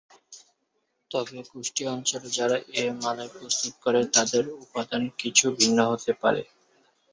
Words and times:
তবে 1.11 1.37
কুষ্টিয়া 1.49 1.89
অঞ্চলে 1.95 2.29
যারা 2.37 2.57
এই 2.79 2.89
মালাই 3.01 3.29
প্রস্তুত 3.35 3.73
করে 3.83 3.99
তাদের 4.15 4.43
উপাদান 4.63 5.03
কিছু 5.19 5.45
ভিন্ন 5.59 5.77
হতে 5.91 6.11
পারে। 6.21 6.41